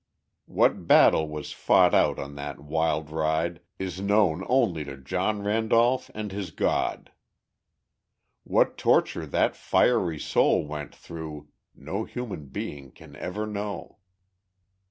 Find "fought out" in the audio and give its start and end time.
1.51-2.17